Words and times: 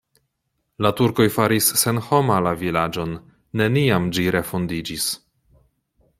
La 0.85 0.91
turkoj 1.01 1.25
faris 1.35 1.67
senhoma 1.81 2.39
la 2.47 2.55
vilaĝon, 2.63 3.13
neniam 3.63 4.09
ĝi 4.19 4.27
refondiĝis. 4.39 5.11